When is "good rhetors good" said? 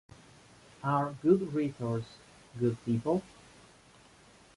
1.21-2.75